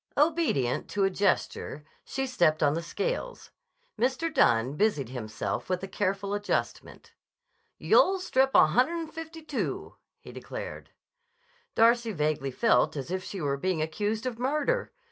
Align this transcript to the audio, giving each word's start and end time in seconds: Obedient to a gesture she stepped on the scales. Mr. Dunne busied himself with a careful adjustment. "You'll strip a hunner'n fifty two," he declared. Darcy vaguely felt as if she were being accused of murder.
Obedient 0.17 0.89
to 0.89 1.03
a 1.03 1.11
gesture 1.11 1.83
she 2.03 2.25
stepped 2.25 2.63
on 2.63 2.73
the 2.73 2.81
scales. 2.81 3.51
Mr. 3.99 4.33
Dunne 4.33 4.75
busied 4.75 5.09
himself 5.09 5.69
with 5.69 5.83
a 5.83 5.87
careful 5.87 6.33
adjustment. 6.33 7.13
"You'll 7.77 8.19
strip 8.19 8.49
a 8.55 8.65
hunner'n 8.65 9.09
fifty 9.11 9.43
two," 9.43 9.97
he 10.19 10.31
declared. 10.31 10.89
Darcy 11.75 12.13
vaguely 12.13 12.49
felt 12.49 12.95
as 12.97 13.11
if 13.11 13.23
she 13.23 13.41
were 13.41 13.57
being 13.57 13.79
accused 13.79 14.25
of 14.25 14.39
murder. 14.39 14.91